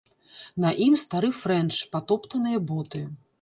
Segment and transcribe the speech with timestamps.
[0.63, 3.05] На ім стары фрэнч, патоптаныя боты.